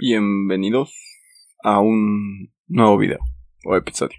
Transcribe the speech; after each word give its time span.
Bienvenidos 0.00 0.94
a 1.64 1.80
un 1.80 2.52
nuevo 2.68 2.98
video 2.98 3.18
o 3.64 3.74
episodio. 3.74 4.16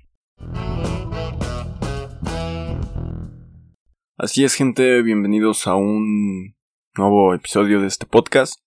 Así 4.18 4.44
es 4.44 4.56
gente, 4.56 5.02
bienvenidos 5.04 5.68
a 5.68 5.76
un 5.76 6.58
nuevo 6.98 7.34
episodio 7.34 7.80
de 7.80 7.88
este 7.88 8.06
podcast, 8.06 8.60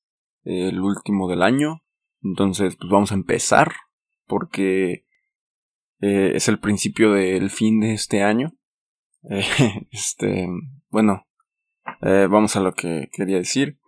el 0.45 0.81
último 0.81 1.29
del 1.29 1.43
año. 1.43 1.83
Entonces, 2.23 2.77
pues 2.77 2.91
vamos 2.91 3.13
a 3.13 3.17
empezar 3.17 3.75
porque 4.27 5.05
eh, 6.01 6.33
es 6.35 6.49
el 6.49 6.61
principio 6.61 7.13
del 7.13 7.51
fin 7.51 7.81
de 7.81 7.93
este 7.93 8.23
año. 8.23 8.55
Este, 9.91 10.49
bueno, 10.89 11.27
eh, 12.01 12.27
vamos 12.31 12.57
a 12.57 12.61
lo 12.61 12.73
que 12.73 13.11
quería 13.13 13.37
decir. 13.37 13.79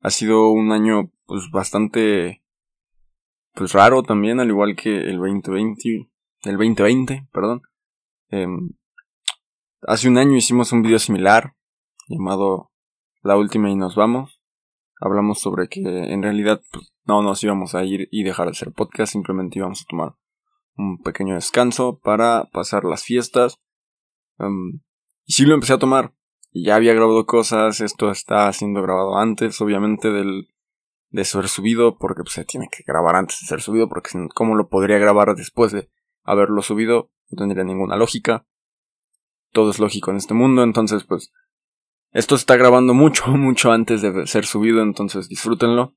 Ha 0.00 0.08
sido 0.08 0.50
un 0.50 0.72
año 0.72 1.12
pues 1.26 1.50
bastante 1.52 2.39
pues 3.54 3.72
raro 3.72 4.02
también, 4.02 4.40
al 4.40 4.48
igual 4.48 4.76
que 4.76 4.96
el 4.96 5.18
2020, 5.18 6.10
el 6.42 6.56
2020, 6.56 7.28
perdón. 7.32 7.62
Em, 8.28 8.70
hace 9.82 10.08
un 10.08 10.18
año 10.18 10.36
hicimos 10.36 10.72
un 10.72 10.82
video 10.82 10.98
similar 10.98 11.54
llamado 12.08 12.70
La 13.22 13.36
última 13.36 13.70
y 13.70 13.76
nos 13.76 13.96
vamos. 13.96 14.40
Hablamos 15.00 15.40
sobre 15.40 15.68
que 15.68 15.80
en 15.80 16.22
realidad 16.22 16.60
pues, 16.72 16.92
no 17.04 17.22
nos 17.22 17.42
íbamos 17.42 17.74
a 17.74 17.84
ir 17.84 18.08
y 18.10 18.22
dejar 18.22 18.46
de 18.46 18.52
hacer 18.52 18.72
podcast, 18.72 19.12
simplemente 19.12 19.58
íbamos 19.58 19.82
a 19.82 19.86
tomar 19.88 20.14
un 20.76 20.98
pequeño 20.98 21.34
descanso 21.34 21.98
para 21.98 22.44
pasar 22.52 22.84
las 22.84 23.02
fiestas. 23.02 23.60
Em, 24.38 24.80
y 25.26 25.32
sí 25.32 25.44
lo 25.44 25.54
empecé 25.54 25.74
a 25.74 25.78
tomar. 25.78 26.14
Ya 26.52 26.76
había 26.76 26.94
grabado 26.94 27.26
cosas, 27.26 27.80
esto 27.80 28.10
está 28.10 28.52
siendo 28.52 28.82
grabado 28.82 29.16
antes, 29.16 29.60
obviamente, 29.60 30.10
del, 30.10 30.48
de 31.10 31.24
ser 31.24 31.48
subido, 31.48 31.98
porque 31.98 32.22
pues, 32.22 32.34
se 32.34 32.44
tiene 32.44 32.68
que 32.70 32.84
grabar 32.86 33.16
antes 33.16 33.40
de 33.40 33.46
ser 33.46 33.60
subido, 33.60 33.88
porque 33.88 34.10
¿cómo 34.34 34.54
lo 34.54 34.68
podría 34.68 34.98
grabar 34.98 35.34
después 35.34 35.72
de 35.72 35.90
haberlo 36.22 36.62
subido? 36.62 37.10
No 37.30 37.38
tendría 37.38 37.64
ninguna 37.64 37.96
lógica. 37.96 38.46
Todo 39.52 39.70
es 39.70 39.78
lógico 39.78 40.10
en 40.10 40.16
este 40.16 40.34
mundo, 40.34 40.62
entonces 40.62 41.04
pues 41.04 41.32
esto 42.12 42.36
se 42.36 42.42
está 42.42 42.56
grabando 42.56 42.94
mucho, 42.94 43.26
mucho 43.28 43.72
antes 43.72 44.02
de 44.02 44.26
ser 44.26 44.46
subido, 44.46 44.82
entonces 44.82 45.28
disfrútenlo. 45.28 45.96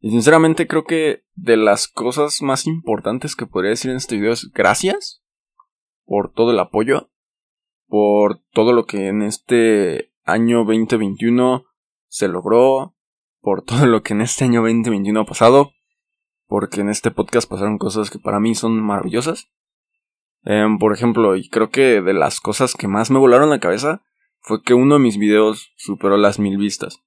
y 0.00 0.10
sinceramente 0.10 0.66
creo 0.66 0.84
que 0.84 1.24
de 1.34 1.56
las 1.56 1.88
cosas 1.88 2.42
más 2.42 2.66
importantes 2.66 3.34
que 3.34 3.46
podría 3.46 3.70
decir 3.70 3.90
en 3.90 3.96
este 3.96 4.16
video 4.16 4.32
es 4.32 4.50
gracias 4.52 5.22
por 6.04 6.32
todo 6.32 6.52
el 6.52 6.60
apoyo, 6.60 7.10
por 7.88 8.40
todo 8.52 8.72
lo 8.72 8.86
que 8.86 9.08
en 9.08 9.22
este 9.22 10.12
año 10.24 10.58
2021 10.58 11.64
se 12.08 12.28
logró, 12.28 12.93
por 13.44 13.62
todo 13.62 13.86
lo 13.86 14.02
que 14.02 14.14
en 14.14 14.22
este 14.22 14.44
año 14.44 14.62
2021 14.62 15.20
ha 15.20 15.26
pasado, 15.26 15.72
porque 16.46 16.80
en 16.80 16.88
este 16.88 17.10
podcast 17.10 17.48
pasaron 17.48 17.76
cosas 17.76 18.10
que 18.10 18.18
para 18.18 18.40
mí 18.40 18.54
son 18.54 18.80
maravillosas. 18.82 19.50
Em, 20.44 20.78
por 20.78 20.94
ejemplo, 20.94 21.36
y 21.36 21.48
creo 21.50 21.70
que 21.70 22.00
de 22.00 22.14
las 22.14 22.40
cosas 22.40 22.74
que 22.74 22.88
más 22.88 23.10
me 23.10 23.18
volaron 23.18 23.50
la 23.50 23.60
cabeza 23.60 24.02
fue 24.40 24.62
que 24.62 24.72
uno 24.72 24.94
de 24.94 25.00
mis 25.00 25.18
videos 25.18 25.72
superó 25.76 26.16
las 26.16 26.38
mil 26.38 26.56
vistas. 26.56 27.02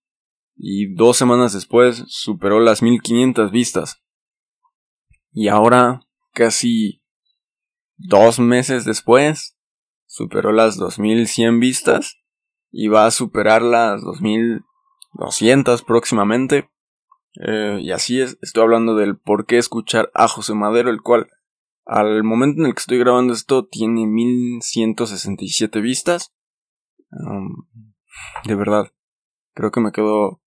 Y 0.55 0.93
dos 0.93 1.17
semanas 1.17 1.53
después 1.53 2.03
superó 2.08 2.59
las 2.59 2.81
1500 2.81 3.52
vistas. 3.52 4.03
Y 5.31 5.49
ahora, 5.49 6.02
casi 6.33 7.03
dos 7.95 8.39
meses 8.39 8.85
después, 8.85 9.58
superó 10.05 10.52
las 10.52 10.77
2100 10.77 11.59
vistas 11.59 12.19
y 12.71 12.88
va 12.89 13.05
a 13.05 13.11
superar 13.11 13.61
las 13.61 14.02
2200 15.18 15.84
próximamente. 15.84 16.70
Eh, 17.46 17.80
y 17.82 17.92
así 17.92 18.22
es, 18.22 18.38
estoy 18.42 18.64
hablando 18.64 18.96
del 18.96 19.18
por 19.18 19.46
qué 19.46 19.58
escuchar 19.58 20.10
a 20.14 20.28
José 20.28 20.54
Madero, 20.54 20.90
el 20.90 21.02
cual 21.02 21.30
al 21.86 22.23
momento 22.23 22.62
en 22.62 22.68
el 22.68 22.73
que 22.73 22.80
estoy 22.80 23.00
grabando 23.00 23.34
esto 23.34 23.66
tiene 23.66 24.06
1167 24.06 25.82
vistas. 25.82 26.33
de 28.44 28.56
verdad, 28.56 28.92
creo 29.54 29.72
que 29.72 29.80
me 29.80 29.92
quedo 29.92 30.42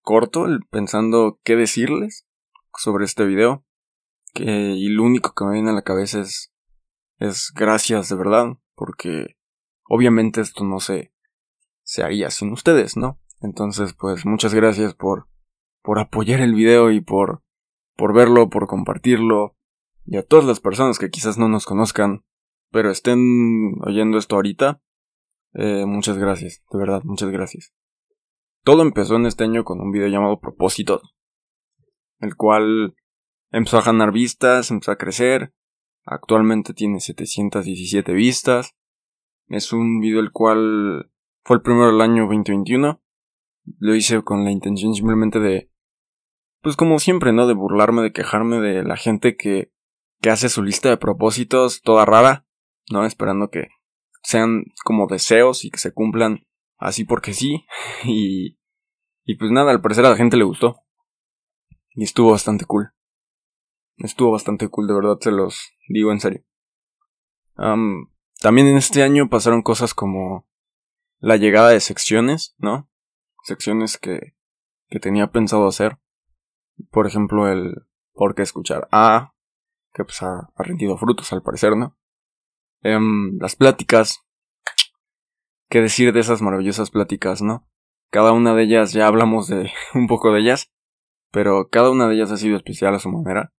corto 0.00 0.46
pensando 0.70 1.40
qué 1.42 1.56
decirles 1.56 2.26
sobre 2.74 3.04
este 3.04 3.24
video 3.24 3.64
y 4.34 4.88
lo 4.88 5.04
único 5.04 5.32
que 5.34 5.44
me 5.44 5.52
viene 5.52 5.70
a 5.70 5.74
la 5.74 5.82
cabeza 5.82 6.20
es, 6.20 6.52
es 7.18 7.52
gracias 7.54 8.08
de 8.08 8.16
verdad, 8.16 8.46
porque 8.74 9.36
obviamente 9.84 10.40
esto 10.40 10.64
no 10.64 10.80
se, 10.80 11.12
se 11.82 12.02
haría 12.02 12.30
sin 12.30 12.52
ustedes, 12.52 12.96
¿no? 12.96 13.20
Entonces, 13.40 13.94
pues 13.94 14.24
muchas 14.26 14.54
gracias 14.54 14.94
por, 14.94 15.28
por 15.82 15.98
apoyar 15.98 16.40
el 16.40 16.54
video 16.54 16.90
y 16.90 17.00
por, 17.00 17.42
por 17.96 18.14
verlo, 18.14 18.48
por 18.48 18.66
compartirlo, 18.66 19.56
y 20.06 20.16
a 20.16 20.22
todas 20.22 20.44
las 20.44 20.60
personas 20.60 20.98
que 20.98 21.10
quizás 21.10 21.38
no 21.38 21.48
nos 21.48 21.66
conozcan, 21.66 22.24
pero 22.70 22.90
estén 22.90 23.74
oyendo 23.82 24.18
esto 24.18 24.36
ahorita, 24.36 24.80
eh, 25.54 25.86
muchas 25.86 26.18
gracias, 26.18 26.62
de 26.70 26.78
verdad, 26.78 27.02
muchas 27.04 27.30
gracias. 27.30 27.72
Todo 28.62 28.82
empezó 28.82 29.16
en 29.16 29.26
este 29.26 29.44
año 29.44 29.64
con 29.64 29.80
un 29.80 29.92
video 29.92 30.08
llamado 30.08 30.40
Propósito, 30.40 31.02
el 32.20 32.34
cual 32.34 32.94
Empezó 33.54 33.78
a 33.78 33.82
ganar 33.82 34.10
vistas, 34.10 34.72
empezó 34.72 34.90
a 34.90 34.98
crecer. 34.98 35.54
Actualmente 36.04 36.74
tiene 36.74 36.98
717 36.98 38.12
vistas. 38.12 38.74
Es 39.46 39.72
un 39.72 40.00
video 40.00 40.18
el 40.18 40.32
cual 40.32 41.12
fue 41.44 41.58
el 41.58 41.62
primero 41.62 41.86
del 41.86 42.00
año 42.00 42.22
2021. 42.22 43.00
Lo 43.78 43.94
hice 43.94 44.22
con 44.22 44.44
la 44.44 44.50
intención 44.50 44.94
simplemente 44.94 45.40
de, 45.40 45.70
pues 46.60 46.76
como 46.76 46.98
siempre, 46.98 47.32
¿no? 47.32 47.46
De 47.46 47.54
burlarme, 47.54 48.02
de 48.02 48.12
quejarme 48.12 48.60
de 48.60 48.82
la 48.84 48.96
gente 48.96 49.36
que, 49.36 49.72
que 50.20 50.30
hace 50.30 50.48
su 50.48 50.62
lista 50.62 50.88
de 50.88 50.96
propósitos 50.96 51.82
toda 51.82 52.04
rara, 52.04 52.46
¿no? 52.90 53.04
Esperando 53.04 53.50
que 53.50 53.68
sean 54.22 54.64
como 54.84 55.06
deseos 55.06 55.64
y 55.64 55.70
que 55.70 55.78
se 55.78 55.92
cumplan 55.92 56.46
así 56.78 57.04
porque 57.04 57.32
sí. 57.32 57.64
Y, 58.04 58.58
y 59.24 59.36
pues 59.36 59.50
nada, 59.50 59.70
al 59.70 59.80
parecer 59.80 60.04
a 60.04 60.10
la 60.10 60.16
gente 60.16 60.36
le 60.36 60.44
gustó. 60.44 60.76
Y 61.90 62.04
estuvo 62.04 62.32
bastante 62.32 62.64
cool. 62.64 62.92
Estuvo 63.96 64.32
bastante 64.32 64.68
cool, 64.68 64.88
de 64.88 64.94
verdad, 64.94 65.18
se 65.20 65.30
los 65.30 65.72
digo 65.88 66.10
en 66.10 66.20
serio. 66.20 66.44
también 68.40 68.66
en 68.66 68.76
este 68.76 69.02
año 69.02 69.28
pasaron 69.28 69.62
cosas 69.62 69.94
como 69.94 70.48
la 71.18 71.36
llegada 71.36 71.70
de 71.70 71.80
secciones, 71.80 72.54
¿no? 72.58 72.90
Secciones 73.44 73.98
que, 73.98 74.34
que 74.88 75.00
tenía 75.00 75.30
pensado 75.30 75.68
hacer. 75.68 75.98
Por 76.90 77.06
ejemplo, 77.06 77.46
el 77.46 77.86
por 78.14 78.34
qué 78.34 78.42
escuchar 78.42 78.88
A, 78.90 79.34
que 79.92 80.04
pues 80.04 80.22
ha, 80.22 80.50
rendido 80.56 80.96
frutos 80.96 81.32
al 81.32 81.42
parecer, 81.42 81.76
¿no? 81.76 81.96
Em, 82.82 83.38
las 83.38 83.54
pláticas. 83.54 84.20
¿Qué 85.68 85.80
decir 85.80 86.12
de 86.12 86.20
esas 86.20 86.42
maravillosas 86.42 86.90
pláticas, 86.90 87.42
no? 87.42 87.68
Cada 88.10 88.32
una 88.32 88.54
de 88.54 88.62
ellas, 88.62 88.92
ya 88.92 89.06
hablamos 89.06 89.48
de 89.48 89.70
un 89.94 90.06
poco 90.06 90.32
de 90.32 90.40
ellas, 90.40 90.72
pero 91.30 91.68
cada 91.68 91.90
una 91.90 92.08
de 92.08 92.14
ellas 92.14 92.30
ha 92.30 92.36
sido 92.36 92.56
especial 92.56 92.94
a 92.94 92.98
su 92.98 93.10
manera. 93.10 93.52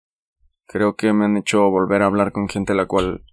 Creo 0.66 0.96
que 0.96 1.14
me 1.14 1.26
han 1.26 1.38
hecho 1.38 1.70
volver 1.70 2.02
a 2.02 2.08
hablar 2.08 2.32
con 2.32 2.50
gente 2.50 2.74
la 2.74 2.88
cual, 2.88 3.24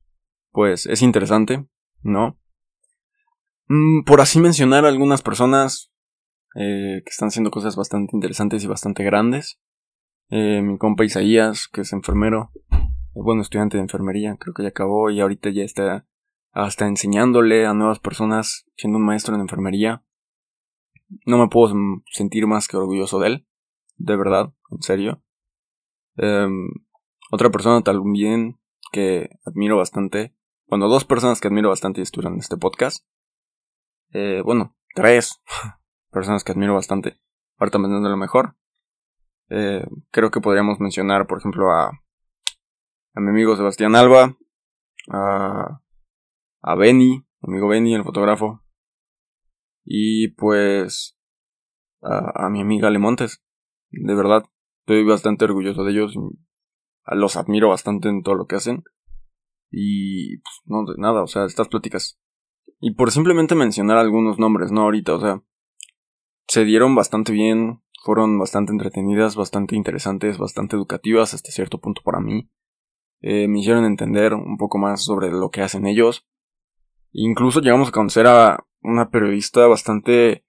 pues, 0.50 0.84
es 0.84 1.00
interesante, 1.00 1.66
¿no? 2.02 2.38
Mm, 3.68 4.04
por 4.04 4.20
así 4.20 4.38
mencionar 4.38 4.84
algunas 4.84 5.22
personas 5.22 5.91
eh, 6.54 7.02
que 7.04 7.10
están 7.10 7.28
haciendo 7.28 7.50
cosas 7.50 7.76
bastante 7.76 8.16
interesantes 8.16 8.64
y 8.64 8.66
bastante 8.66 9.04
grandes. 9.04 9.60
Eh, 10.28 10.62
mi 10.62 10.78
compa 10.78 11.04
Isaías, 11.04 11.68
que 11.68 11.82
es 11.82 11.92
enfermero, 11.92 12.50
eh, 12.70 13.20
bueno, 13.22 13.42
estudiante 13.42 13.76
de 13.76 13.82
enfermería, 13.82 14.36
creo 14.38 14.54
que 14.54 14.62
ya 14.62 14.70
acabó 14.70 15.10
y 15.10 15.20
ahorita 15.20 15.50
ya 15.50 15.62
está 15.62 16.06
hasta 16.52 16.86
enseñándole 16.86 17.66
a 17.66 17.74
nuevas 17.74 17.98
personas, 17.98 18.66
siendo 18.76 18.98
un 18.98 19.04
maestro 19.04 19.34
en 19.34 19.40
enfermería. 19.40 20.04
No 21.26 21.38
me 21.38 21.48
puedo 21.48 21.74
sentir 22.10 22.46
más 22.46 22.68
que 22.68 22.76
orgulloso 22.76 23.18
de 23.18 23.28
él, 23.28 23.46
de 23.96 24.16
verdad, 24.16 24.52
en 24.70 24.82
serio. 24.82 25.22
Eh, 26.16 26.48
otra 27.30 27.50
persona 27.50 27.82
también 27.82 28.58
que 28.92 29.30
admiro 29.44 29.76
bastante, 29.76 30.34
bueno, 30.66 30.88
dos 30.88 31.04
personas 31.04 31.40
que 31.40 31.48
admiro 31.48 31.70
bastante 31.70 32.00
y 32.00 32.02
estuvieron 32.02 32.34
en 32.34 32.40
este 32.40 32.56
podcast. 32.56 33.06
Eh, 34.12 34.42
bueno, 34.44 34.76
tres 34.94 35.42
personas 36.12 36.44
que 36.44 36.52
admiro 36.52 36.74
bastante. 36.74 37.18
Ahorita 37.58 37.78
me 37.78 37.88
lo 37.88 38.16
mejor. 38.16 38.56
Eh, 39.48 39.84
creo 40.10 40.30
que 40.30 40.40
podríamos 40.40 40.78
mencionar, 40.80 41.26
por 41.26 41.38
ejemplo, 41.38 41.72
a, 41.72 41.88
a 41.88 43.20
mi 43.20 43.30
amigo 43.30 43.56
Sebastián 43.56 43.96
Alba, 43.96 44.36
a, 45.10 45.80
a 46.62 46.74
Benny, 46.76 47.24
amigo 47.42 47.68
Benny, 47.68 47.94
el 47.94 48.04
fotógrafo, 48.04 48.62
y 49.84 50.28
pues 50.28 51.16
a, 52.02 52.48
mi 52.48 52.60
amiga 52.60 52.90
Lemontes. 52.90 53.42
De 53.90 54.14
verdad, 54.14 54.44
estoy 54.80 55.04
bastante 55.04 55.44
orgulloso 55.44 55.84
de 55.84 55.92
ellos 55.92 56.14
los 57.06 57.36
admiro 57.36 57.68
bastante 57.68 58.08
en 58.08 58.22
todo 58.22 58.34
lo 58.34 58.46
que 58.46 58.56
hacen. 58.56 58.84
Y 59.70 60.38
pues 60.38 60.60
no, 60.64 60.84
de 60.84 60.94
nada, 60.98 61.22
o 61.22 61.26
sea, 61.26 61.44
estas 61.44 61.68
pláticas. 61.68 62.18
Y 62.80 62.94
por 62.94 63.10
simplemente 63.10 63.54
mencionar 63.54 63.98
algunos 63.98 64.38
nombres, 64.38 64.70
¿no? 64.70 64.82
Ahorita, 64.82 65.14
o 65.14 65.20
sea, 65.20 65.42
se 66.52 66.66
dieron 66.66 66.94
bastante 66.94 67.32
bien, 67.32 67.80
fueron 68.04 68.38
bastante 68.38 68.72
entretenidas, 68.72 69.36
bastante 69.36 69.74
interesantes, 69.74 70.36
bastante 70.36 70.76
educativas 70.76 71.32
hasta 71.32 71.50
cierto 71.50 71.78
punto 71.78 72.02
para 72.04 72.20
mí. 72.20 72.50
Eh, 73.22 73.48
me 73.48 73.60
hicieron 73.60 73.86
entender 73.86 74.34
un 74.34 74.58
poco 74.58 74.76
más 74.76 75.02
sobre 75.02 75.30
lo 75.30 75.48
que 75.48 75.62
hacen 75.62 75.86
ellos. 75.86 76.28
Incluso 77.12 77.60
llegamos 77.62 77.88
a 77.88 77.92
conocer 77.92 78.26
a 78.26 78.66
una 78.82 79.08
periodista 79.08 79.66
bastante, 79.66 80.44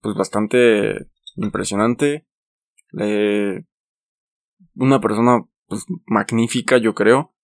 pues 0.00 0.14
bastante 0.14 1.08
impresionante. 1.34 2.24
Eh, 3.00 3.64
una 4.76 5.00
persona 5.00 5.44
pues, 5.66 5.84
magnífica, 6.06 6.76
yo 6.76 6.94
creo. 6.94 7.34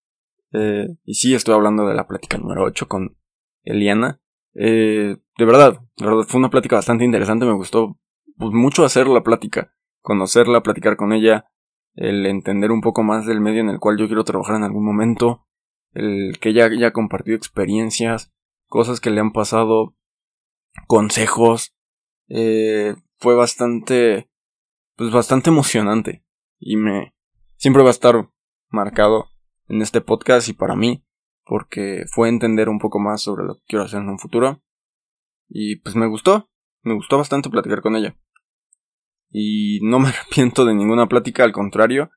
Eh, 0.53 0.87
y 1.03 1.15
sí, 1.15 1.35
estoy 1.35 1.57
hablando 1.57 1.85
de 1.89 1.97
la 1.97 2.07
plática 2.07 2.39
número 2.39 2.63
8 2.63 2.87
con 2.87 3.17
Eliana. 3.65 4.21
Eh, 4.55 5.17
de 5.39 5.45
verdad, 5.45 5.81
de 5.97 6.05
verdad, 6.05 6.25
fue 6.27 6.41
una 6.41 6.51
plática 6.51 6.77
bastante 6.77 7.05
interesante, 7.05 7.47
me 7.47 7.53
gustó 7.53 7.97
pues, 8.37 8.51
mucho 8.53 8.85
hacer 8.85 9.07
la 9.07 9.23
plática, 9.23 9.73
conocerla, 10.03 10.65
platicar 10.65 10.97
con 10.97 11.13
ella, 11.13 11.47
el 11.95 12.27
entender 12.27 12.73
un 12.73 12.81
poco 12.81 13.05
más 13.05 13.25
del 13.25 13.41
medio 13.41 13.61
en 13.61 13.69
el 13.69 13.79
cual 13.79 13.97
yo 13.99 14.09
quiero 14.09 14.25
trabajar 14.25 14.57
en 14.57 14.65
algún 14.65 14.85
momento, 14.85 15.47
el 15.93 16.39
que 16.41 16.49
ella 16.49 16.67
haya 16.67 16.93
compartido 16.93 17.37
experiencias, 17.37 18.33
cosas 18.67 18.99
que 18.99 19.11
le 19.11 19.21
han 19.21 19.31
pasado, 19.31 19.95
consejos, 20.89 21.73
eh, 22.29 22.97
fue 23.19 23.37
bastante, 23.37 24.29
pues 24.97 25.13
bastante 25.13 25.51
emocionante 25.51 26.25
y 26.59 26.77
me, 26.77 27.15
siempre 27.57 27.85
va 27.85 27.91
a 27.91 27.93
estar 27.93 28.29
marcado 28.71 29.31
en 29.69 29.83
este 29.83 30.01
podcast 30.01 30.49
y 30.49 30.53
para 30.53 30.75
mí, 30.75 31.05
porque 31.45 32.07
fue 32.11 32.29
entender 32.29 32.69
un 32.69 32.81
poco 32.81 32.99
más 32.99 33.23
sobre 33.23 33.45
lo 33.45 33.55
que 33.55 33.63
quiero 33.69 33.85
hacer 33.85 34.01
en 34.01 34.09
un 34.09 34.19
futuro 34.19 34.61
y 35.49 35.77
pues 35.77 35.97
me 35.97 36.07
gustó, 36.07 36.51
me 36.83 36.95
gustó 36.95 37.19
bastante 37.19 37.51
platicar 37.51 37.81
con 37.81 37.97
ella. 37.97 38.17
Y 39.31 39.81
no 39.83 39.99
me 39.99 40.09
arrepiento 40.09 40.65
de 40.65 40.75
ninguna 40.75 41.07
plática, 41.07 41.45
al 41.45 41.53
contrario, 41.53 42.11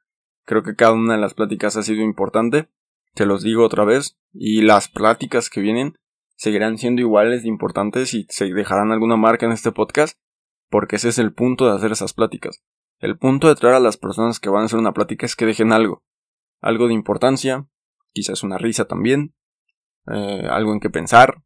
creo 0.45 0.63
que 0.63 0.75
cada 0.75 0.93
una 0.93 1.15
de 1.15 1.21
las 1.21 1.33
pláticas 1.33 1.77
ha 1.77 1.83
sido 1.83 2.01
importante, 2.01 2.69
te 3.13 3.25
los 3.25 3.43
digo 3.43 3.65
otra 3.65 3.85
vez, 3.85 4.17
y 4.33 4.61
las 4.61 4.87
pláticas 4.87 5.49
que 5.49 5.61
vienen 5.61 5.95
seguirán 6.35 6.77
siendo 6.77 7.01
iguales 7.01 7.43
de 7.43 7.49
importantes 7.49 8.13
y 8.13 8.25
se 8.29 8.51
dejarán 8.51 8.91
alguna 8.91 9.15
marca 9.15 9.45
en 9.45 9.51
este 9.51 9.71
podcast, 9.71 10.17
porque 10.69 10.95
ese 10.95 11.09
es 11.09 11.19
el 11.19 11.33
punto 11.33 11.65
de 11.67 11.75
hacer 11.75 11.91
esas 11.91 12.13
pláticas. 12.13 12.63
El 12.99 13.17
punto 13.17 13.47
de 13.47 13.55
traer 13.55 13.75
a 13.75 13.79
las 13.79 13.97
personas 13.97 14.39
que 14.39 14.49
van 14.49 14.63
a 14.63 14.65
hacer 14.65 14.79
una 14.79 14.93
plática 14.93 15.25
es 15.25 15.35
que 15.35 15.45
dejen 15.45 15.71
algo, 15.71 16.03
algo 16.61 16.87
de 16.87 16.93
importancia, 16.93 17.67
quizás 18.13 18.43
una 18.43 18.57
risa 18.57 18.85
también, 18.85 19.35
eh, 20.07 20.47
algo 20.49 20.73
en 20.73 20.79
que 20.79 20.89
pensar, 20.89 21.43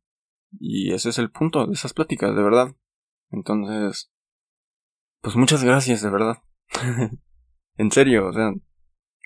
y 0.60 0.94
ese 0.94 1.10
es 1.10 1.18
el 1.18 1.32
punto 1.32 1.66
de 1.66 1.74
esas 1.74 1.94
pláticas, 1.94 2.36
de 2.36 2.44
verdad. 2.44 2.76
Entonces, 3.32 4.12
pues 5.22 5.36
muchas 5.36 5.64
gracias, 5.64 6.02
de 6.02 6.10
verdad. 6.10 6.38
en 7.78 7.92
serio, 7.92 8.28
o 8.28 8.34
sea, 8.34 8.54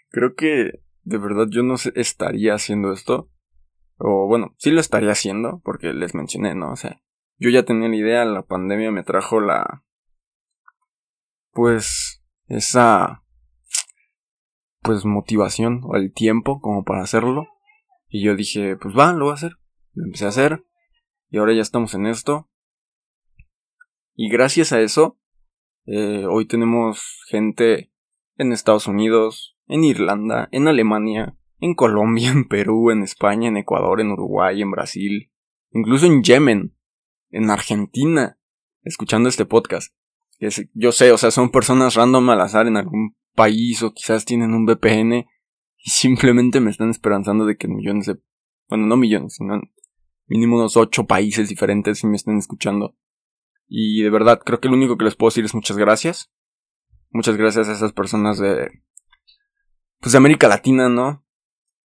creo 0.10 0.36
que 0.36 0.81
de 1.04 1.18
verdad 1.18 1.48
yo 1.50 1.64
no 1.64 1.76
estaría 1.96 2.54
haciendo 2.54 2.94
esto. 2.94 3.30
O 3.98 4.28
bueno, 4.28 4.56
sí 4.58 4.72
lo 4.72 4.80
estaría 4.80 5.12
haciendo, 5.12 5.62
porque 5.64 5.94
les 5.94 6.16
mencioné, 6.16 6.56
¿no? 6.56 6.72
O 6.72 6.76
sea, 6.76 7.02
yo 7.38 7.50
ya 7.50 7.64
tenía 7.64 7.90
la 7.90 7.96
idea, 7.96 8.26
la 8.26 8.44
pandemia 8.44 8.92
me 8.92 9.04
trajo 9.04 9.42
la... 9.42 9.84
Pues 11.52 12.24
esa... 12.48 13.24
Pues 14.81 15.04
motivación 15.04 15.81
o 15.84 15.96
el 15.96 16.14
tiempo 16.14 16.62
como 16.62 16.86
para 16.86 17.02
hacerlo. 17.02 17.48
Y 18.08 18.24
yo 18.24 18.36
dije, 18.36 18.78
pues 18.78 18.98
va, 18.98 19.12
lo 19.12 19.26
voy 19.26 19.31
a 19.31 19.36
hacer. 19.36 19.58
Lo 19.94 20.06
empecé 20.06 20.26
a 20.26 20.30
hacer. 20.30 20.66
Y 21.30 21.38
ahora 21.38 21.54
ya 21.54 21.62
estamos 21.62 21.94
en 21.94 22.08
esto. 22.08 22.50
Y 24.16 24.30
gracias 24.30 24.74
a 24.74 24.81
eso, 24.81 25.18
eh, 25.86 26.26
hoy 26.26 26.46
tenemos 26.46 27.24
gente 27.30 27.92
en 28.36 28.52
Estados 28.52 28.88
Unidos, 28.88 29.58
en 29.68 29.84
Irlanda, 29.84 30.50
en 30.52 30.68
Alemania, 30.68 31.38
en 31.60 31.76
Colombia, 31.76 32.31
en 32.31 32.48
Perú, 32.48 32.92
en 32.92 33.04
España, 33.04 33.48
en 33.48 33.58
Ecuador, 33.58 34.02
en 34.02 34.12
Uruguay, 34.12 34.62
en 34.62 34.72
Brasil, 34.72 35.31
incluso 35.72 36.06
en 36.06 36.24
Yemen, 36.24 36.76
en 37.30 37.50
Argentina, 37.50 38.40
escuchando 38.84 39.30
este 39.30 39.46
podcast. 39.46 39.94
Yo 40.74 40.92
sé, 40.92 41.12
o 41.12 41.18
sea, 41.18 41.31
son 41.31 41.52
personas 41.52 41.96
random 41.96 42.30
al 42.30 42.42
azar 42.42 42.66
en 42.68 42.78
algún 42.78 43.16
país 43.36 43.84
o 43.84 43.94
quizás 43.94 44.26
tienen 44.26 44.54
un 44.54 44.66
VPN 44.66 45.14
y 45.78 45.90
simplemente 45.90 46.60
me 46.60 46.72
están 46.72 46.90
esperanzando 46.90 47.46
de 47.46 47.58
que 47.58 47.68
millones 47.68 48.06
de... 48.08 48.18
Bueno, 48.68 48.86
no 48.86 48.98
millones, 48.98 49.36
sino 49.36 49.62
mínimo 50.30 50.58
unos 50.58 50.78
ocho 50.78 51.06
países 51.06 51.50
diferentes 51.50 52.04
y 52.04 52.08
me 52.08 52.16
estén 52.16 52.38
escuchando. 52.38 52.96
Y 53.68 54.02
de 54.04 54.10
verdad, 54.10 54.40
creo 54.44 54.60
que 54.60 54.70
lo 54.70 54.76
único 54.76 54.98
que 54.98 55.06
les 55.06 55.16
puedo 55.16 55.30
decir 55.30 55.46
es 55.46 55.54
muchas 55.54 55.78
gracias. 55.78 56.31
Muchas 57.12 57.36
gracias 57.36 57.68
a 57.68 57.74
esas 57.74 57.92
personas 57.92 58.40
de. 58.40 58.70
Pues 60.00 60.14
de 60.14 60.18
América 60.18 60.48
Latina, 60.48 60.88
¿no? 60.88 61.26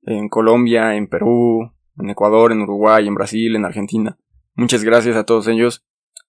En 0.03 0.29
Colombia, 0.29 0.97
en 0.97 1.06
Perú, 1.09 1.73
en 1.99 2.11
Ecuador, 2.11 2.53
en 2.53 2.61
Uruguay, 2.61 3.06
en 3.06 3.15
Brasil, 3.15 3.56
en 3.56 3.65
Argentina. 3.65 4.19
Muchas 4.55 4.85
gracias 4.85 5.17
a 5.17 5.25
todos 5.25 5.49
ellos. 5.49 5.85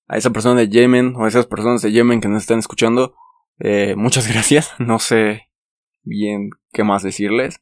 A 0.07 0.17
esa 0.17 0.29
persona 0.29 0.59
de 0.59 0.69
Yemen 0.69 1.15
o 1.15 1.25
a 1.25 1.27
esas 1.27 1.47
personas 1.47 1.81
de 1.81 1.91
Yemen 1.91 2.21
que 2.21 2.27
nos 2.27 2.43
están 2.43 2.59
escuchando. 2.59 3.15
Eh, 3.59 3.95
muchas 3.95 4.27
gracias. 4.31 4.73
No 4.79 4.99
sé 4.99 5.49
bien 6.03 6.51
qué 6.71 6.83
más 6.83 7.03
decirles. 7.03 7.61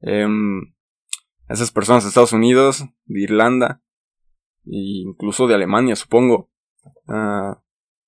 Em, 0.00 0.74
esas 1.48 1.70
personas 1.70 2.04
de 2.04 2.08
Estados 2.08 2.32
Unidos, 2.32 2.84
de 3.06 3.22
Irlanda, 3.22 3.82
e 4.66 5.02
incluso 5.06 5.46
de 5.46 5.54
Alemania, 5.54 5.96
supongo. 5.96 6.50
Uh, 7.06 7.54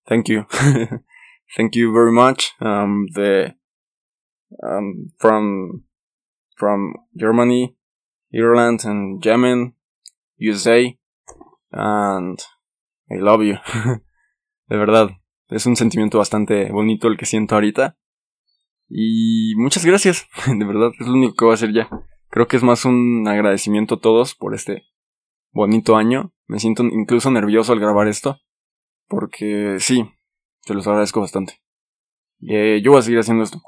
thank 0.06 0.28
you. 0.28 0.46
thank 1.56 1.74
you 1.74 1.92
very 1.92 2.12
much. 2.12 2.52
Um, 2.60 3.06
the 3.14 3.54
um, 4.62 5.12
from 5.18 5.84
from 6.56 6.94
Germany, 7.14 7.76
Ireland, 8.32 8.80
and 8.84 9.24
Yemen, 9.24 9.74
USA, 10.38 10.98
and 11.72 12.38
I 13.10 13.16
love 13.16 13.42
you. 13.42 13.56
de 14.68 14.76
verdad, 14.76 15.10
es 15.48 15.66
un 15.66 15.76
sentimiento 15.76 16.18
bastante 16.18 16.70
bonito 16.70 17.08
el 17.08 17.16
que 17.16 17.26
siento 17.26 17.54
ahorita. 17.54 17.96
Y 18.88 19.54
muchas 19.56 19.84
gracias, 19.84 20.28
de 20.46 20.64
verdad, 20.64 20.90
es 20.98 21.06
lo 21.06 21.14
único 21.14 21.34
que 21.34 21.44
voy 21.44 21.52
a 21.52 21.54
hacer 21.54 21.72
ya. 21.72 21.88
Creo 22.30 22.46
que 22.46 22.56
es 22.56 22.62
más 22.62 22.84
un 22.84 23.26
agradecimiento 23.26 23.96
a 23.96 24.00
todos 24.00 24.36
por 24.36 24.54
este 24.54 24.84
bonito 25.52 25.96
año. 25.96 26.32
Me 26.46 26.60
siento 26.60 26.84
incluso 26.84 27.30
nervioso 27.30 27.72
al 27.72 27.80
grabar 27.80 28.06
esto. 28.06 28.38
Porque 29.08 29.78
sí, 29.80 30.08
te 30.64 30.74
los 30.74 30.86
agradezco 30.86 31.20
bastante. 31.20 31.60
Eh, 32.48 32.80
yo 32.84 32.92
voy 32.92 33.00
a 33.00 33.02
seguir 33.02 33.18
haciendo 33.18 33.42
esto. 33.42 33.60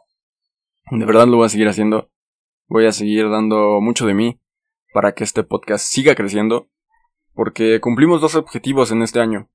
De 0.92 1.04
verdad 1.04 1.26
lo 1.26 1.38
voy 1.38 1.46
a 1.46 1.48
seguir 1.48 1.68
haciendo. 1.68 2.10
Voy 2.68 2.86
a 2.86 2.92
seguir 2.92 3.28
dando 3.28 3.80
mucho 3.80 4.06
de 4.06 4.14
mí 4.14 4.40
para 4.94 5.12
que 5.12 5.24
este 5.24 5.42
podcast 5.42 5.84
siga 5.84 6.14
creciendo. 6.14 6.70
Porque 7.34 7.80
cumplimos 7.80 8.20
dos 8.20 8.36
objetivos 8.36 8.92
en 8.92 9.02
este 9.02 9.18
año. 9.18 9.50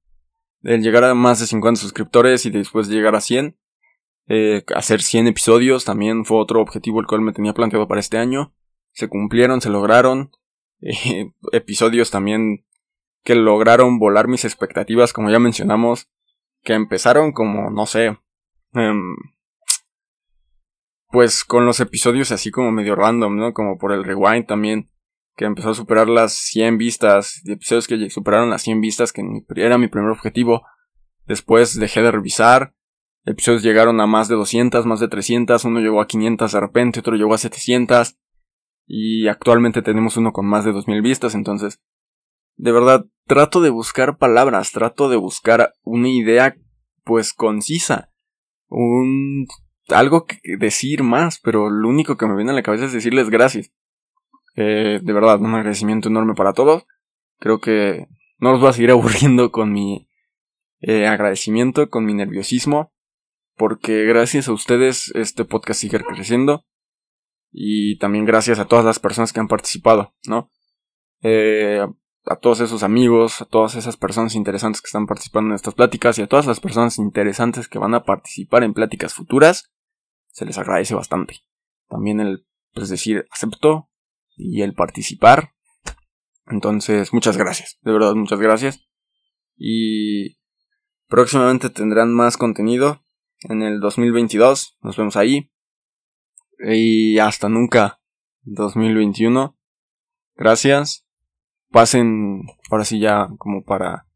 El 0.64 0.82
llegar 0.82 1.06
a 1.06 1.14
más 1.14 1.40
de 1.40 1.46
50 1.46 1.80
suscriptores 1.80 2.46
y 2.46 2.50
después 2.50 2.90
llegar 2.90 3.16
a 3.16 3.22
100. 3.22 3.58
Eh, 4.30 4.66
hacer 4.76 5.02
100 5.02 5.28
episodios 5.28 5.86
también 5.86 6.26
fue 6.26 6.38
otro 6.38 6.60
objetivo 6.60 7.00
el 7.00 7.08
cual 7.08 7.22
me 7.22 7.32
tenía 7.32 7.54
planteado 7.54 7.88
para 7.88 8.02
este 8.02 8.18
año. 8.18 8.54
Se 8.98 9.08
cumplieron, 9.10 9.62
se 9.62 9.70
lograron. 9.70 10.32
Eh, 10.82 11.30
episodios 11.51 12.10
también 12.10 12.66
que 13.24 13.36
lograron 13.36 14.00
volar 14.00 14.27
mis 14.27 14.44
expectativas, 14.44 15.13
como 15.13 15.30
ya 15.30 15.38
mencionamos, 15.38 16.10
que 16.63 16.74
empezaron 16.74 17.32
como, 17.32 17.70
no 17.70 17.86
sé, 17.86 18.18
em, 18.74 19.16
pues 21.10 21.44
con 21.44 21.68
los 21.68 21.80
episodios 21.80 22.32
así 22.32 22.50
como 22.50 22.72
medio 22.72 22.96
random, 22.96 23.38
¿no? 23.38 23.54
Como 23.54 23.77
por 23.77 23.92
el 23.92 24.04
rewind 24.04 24.48
también, 24.48 24.89
que 25.36 25.46
empezó 25.46 25.70
a 25.70 25.75
superar 25.75 26.10
las 26.10 26.34
100 26.34 26.80
vistas, 26.80 27.44
episodios 27.46 27.88
que 27.88 28.10
superaron 28.10 28.50
las 28.50 28.63
100 28.63 28.82
vistas, 28.82 29.13
que 29.13 29.22
era 29.58 29.77
mi 29.77 29.89
primer 29.89 30.10
objetivo. 30.10 30.66
Después 31.27 31.77
dejé 31.77 32.01
de 32.01 32.12
revisar, 32.12 32.74
episodios 33.25 33.62
llegaron 33.62 34.01
a 34.01 34.08
más 34.08 34.27
de 34.27 34.36
200, 34.36 34.88
más 34.88 35.00
de 35.00 35.08
300, 35.08 35.66
uno 35.66 35.82
llegó 35.82 36.01
a 36.01 36.08
500 36.08 36.51
de 36.51 36.60
repente, 36.60 37.01
otro 37.01 37.16
llegó 37.16 37.36
a 37.36 37.38
700, 37.38 38.18
y 38.88 39.27
actualmente 39.27 39.82
tenemos 39.82 40.15
uno 40.15 40.32
con 40.32 40.48
más 40.48 40.63
de 40.63 40.72
2000 40.72 41.01
vistas, 41.01 41.36
entonces, 41.36 41.82
de 42.56 42.72
verdad, 42.72 43.06
trato 43.25 43.62
de 43.62 43.70
buscar 43.70 44.17
palabras, 44.17 44.72
trato 44.72 45.10
de 45.10 45.17
buscar 45.17 45.74
una 45.84 46.10
idea 46.10 46.56
pues 47.03 47.34
concisa, 47.34 48.10
un 48.70 49.46
algo 49.89 50.25
que 50.25 50.39
decir 50.58 51.03
más, 51.03 51.39
pero 51.39 51.70
lo 51.70 51.88
único 51.88 52.17
que 52.17 52.25
me 52.25 52.36
viene 52.36 52.51
a 52.51 52.56
la 52.56 52.63
cabeza 52.63 52.86
es 52.86 52.94
decirles 52.94 53.29
gracias. 53.29 53.72
Eh, 54.56 55.00
de 55.01 55.13
verdad, 55.13 55.39
un 55.39 55.53
agradecimiento 55.53 56.10
enorme 56.10 56.34
para 56.34 56.53
todos. 56.53 56.86
Creo 57.39 57.62
que 57.62 58.08
no 58.39 58.51
los 58.51 58.60
voy 58.60 58.70
a 58.70 58.74
seguir 58.74 58.91
aburriendo 58.91 59.51
con 59.51 59.72
mi 59.72 60.10
eh, 60.82 61.08
agradecimiento, 61.08 61.89
con 61.89 62.06
mi 62.06 62.13
nerviosismo, 62.13 62.91
porque 63.56 64.03
gracias 64.06 64.48
a 64.48 64.53
ustedes 64.53 65.12
este 65.15 65.46
podcast 65.46 65.79
sigue 65.79 66.00
creciendo 66.00 66.65
y 67.51 67.98
también 67.98 68.25
gracias 68.25 68.60
a 68.60 68.66
todas 68.66 68.86
las 68.86 69.00
personas 69.00 69.34
que 69.34 69.39
han 69.39 69.48
participado, 69.48 70.13
¿no? 70.25 70.51
Eh, 71.22 71.86
a 72.25 72.36
todos 72.36 72.60
esos 72.60 72.84
amigos, 72.84 73.42
a 73.42 73.46
todas 73.46 73.75
esas 73.75 73.98
personas 73.98 74.36
interesantes 74.36 74.82
que 74.82 74.88
están 74.88 75.08
participando 75.08 75.51
en 75.51 75.56
estas 75.56 75.74
pláticas 75.74 76.20
y 76.20 76.22
a 76.22 76.27
todas 76.27 76.46
las 76.46 76.60
personas 76.60 76.98
interesantes 76.98 77.68
que 77.68 77.80
van 77.80 77.94
a 77.94 78.04
participar 78.04 78.63
en 78.63 78.74
pláticas 78.74 79.13
futuras, 79.13 79.72
se 80.32 80.46
les 80.46 80.58
agradece 80.58 80.94
bastante. 80.94 81.42
También 81.88 82.20
el, 82.20 82.46
pues 82.74 82.89
decir, 82.89 83.25
acepto 83.32 83.89
y 84.36 84.62
el 84.62 84.74
participar. 84.74 85.54
Entonces, 86.48 87.13
muchas 87.13 87.38
gracias, 87.38 87.80
de 87.82 87.92
verdad, 87.92 88.13
muchas 88.13 88.39
gracias. 88.39 88.88
Y 89.56 90.38
próximamente 91.08 91.70
tendrán 91.70 92.13
más 92.13 92.38
contenido 92.38 93.04
en 93.42 93.62
el 93.63 93.80
2022. 93.80 94.77
Nos 94.82 94.98
vemos 94.98 95.16
ahí. 95.16 95.51
Y 96.60 97.20
hasta 97.20 97.50
nunca 97.50 98.00
2021. 98.44 99.58
Gracias. 100.36 101.06
Pasen, 101.72 102.44
ahora 102.70 102.86
sí 102.86 103.00
ya 103.00 103.30
como 103.38 103.64
para 103.64 104.08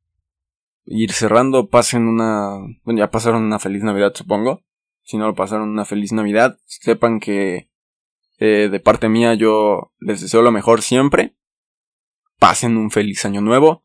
ir 0.85 1.11
cerrando, 1.11 1.69
pasen 1.69 2.07
una, 2.07 2.57
bueno, 2.83 2.99
ya 2.99 3.11
pasaron 3.11 3.43
una 3.43 3.59
feliz 3.59 3.83
Navidad 3.83 4.13
supongo. 4.15 4.63
Si 5.03 5.17
no 5.17 5.27
lo 5.27 5.35
pasaron 5.35 5.69
una 5.69 5.85
feliz 5.85 6.13
Navidad, 6.13 6.57
sepan 6.65 7.19
que 7.19 7.69
eh, 8.37 8.69
de 8.71 8.79
parte 8.79 9.09
mía 9.09 9.33
yo 9.33 9.91
les 9.99 10.21
deseo 10.21 10.41
lo 10.41 10.51
mejor 10.51 10.81
siempre. 10.81 11.35
Pasen 12.39 12.77
un 12.77 12.89
feliz 12.89 13.25
año 13.25 13.41
nuevo. 13.41 13.83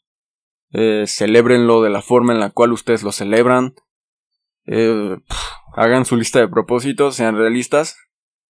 Eh, 0.73 1.05
celebrenlo 1.07 1.83
de 1.83 1.91
la 1.91 2.03
forma 2.03 2.33
en 2.33 2.41
la 2.41 2.51
cual 2.51 2.73
ustedes 2.73 3.03
lo 3.03 3.13
celebran. 3.13 3.75
Eh, 4.67 5.19
hagan 5.75 6.05
su 6.05 6.17
lista 6.17 6.39
de 6.39 6.49
propósitos, 6.49 7.17
sean 7.17 7.37
realistas 7.37 7.97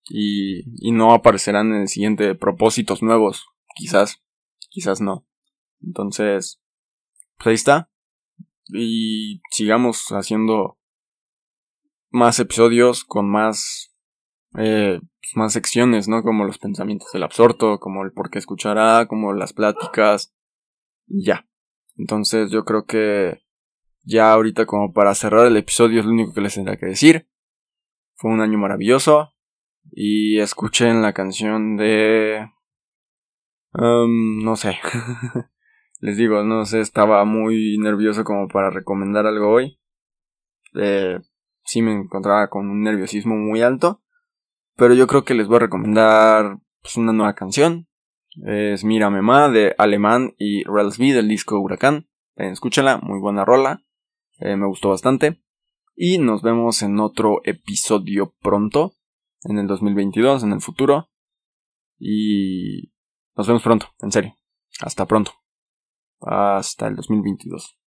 y, 0.08 0.64
y 0.86 0.92
no 0.92 1.12
aparecerán 1.12 1.72
en 1.72 1.82
el 1.82 1.88
siguiente 1.88 2.34
propósitos 2.34 3.02
nuevos, 3.02 3.46
quizás, 3.74 4.22
quizás 4.70 5.00
no. 5.00 5.26
Entonces, 5.82 6.60
pues 7.36 7.46
ahí 7.46 7.54
está. 7.54 7.90
Y 8.68 9.40
sigamos 9.50 10.06
haciendo 10.10 10.78
más 12.10 12.38
episodios 12.40 13.04
con 13.04 13.28
más, 13.30 13.94
eh, 14.58 15.00
pues 15.00 15.36
más 15.36 15.52
secciones, 15.52 16.08
¿no? 16.08 16.22
Como 16.22 16.44
los 16.44 16.58
pensamientos 16.58 17.08
del 17.12 17.22
absorto, 17.22 17.78
como 17.78 18.04
el 18.04 18.12
por 18.12 18.30
qué 18.30 18.38
escuchará, 18.38 19.06
como 19.06 19.32
las 19.32 19.52
pláticas. 19.52 20.34
Y 21.06 21.24
ya. 21.24 21.48
Entonces 21.96 22.50
yo 22.50 22.64
creo 22.64 22.84
que 22.86 23.42
ya 24.02 24.32
ahorita 24.32 24.66
como 24.66 24.92
para 24.92 25.14
cerrar 25.14 25.46
el 25.46 25.56
episodio 25.56 26.00
es 26.00 26.06
lo 26.06 26.12
único 26.12 26.32
que 26.32 26.40
les 26.40 26.54
tendría 26.54 26.76
que 26.76 26.86
decir. 26.86 27.28
Fue 28.14 28.30
un 28.30 28.40
año 28.40 28.58
maravilloso. 28.58 29.34
Y 29.92 30.38
escuchen 30.40 31.02
la 31.02 31.12
canción 31.12 31.76
de... 31.76 32.50
Um, 33.72 34.42
no 34.44 34.56
sé. 34.56 34.78
Les 36.00 36.16
digo, 36.16 36.42
no 36.44 36.64
sé, 36.66 36.80
estaba 36.80 37.24
muy 37.24 37.78
nervioso 37.78 38.24
como 38.24 38.48
para 38.48 38.70
recomendar 38.70 39.26
algo 39.26 39.50
hoy. 39.50 39.80
Eh, 40.74 41.18
sí 41.64 41.82
me 41.82 41.92
encontraba 41.92 42.48
con 42.48 42.68
un 42.68 42.82
nerviosismo 42.82 43.34
muy 43.34 43.62
alto. 43.62 44.02
Pero 44.76 44.92
yo 44.94 45.06
creo 45.06 45.24
que 45.24 45.34
les 45.34 45.46
voy 45.46 45.56
a 45.56 45.60
recomendar 45.60 46.58
pues, 46.82 46.96
una 46.96 47.12
nueva 47.12 47.34
canción. 47.34 47.88
Es 48.44 48.84
Mira 48.84 49.08
Mema 49.08 49.48
de 49.48 49.74
Alemán 49.78 50.34
y 50.38 50.64
Relsby 50.64 51.12
del 51.12 51.28
disco 51.28 51.58
Huracán. 51.58 52.08
Eh, 52.36 52.50
escúchala, 52.50 52.98
muy 52.98 53.18
buena 53.18 53.46
rola. 53.46 53.82
Eh, 54.38 54.56
me 54.56 54.66
gustó 54.66 54.90
bastante. 54.90 55.42
Y 55.94 56.18
nos 56.18 56.42
vemos 56.42 56.82
en 56.82 57.00
otro 57.00 57.40
episodio 57.44 58.34
pronto. 58.42 58.92
En 59.44 59.58
el 59.58 59.66
2022, 59.66 60.42
en 60.42 60.52
el 60.52 60.60
futuro. 60.60 61.10
Y 61.98 62.92
nos 63.36 63.46
vemos 63.46 63.62
pronto, 63.62 63.86
en 64.00 64.12
serio. 64.12 64.34
Hasta 64.80 65.06
pronto. 65.06 65.32
Hasta 66.20 66.88
el 66.88 66.96
2022. 66.96 67.78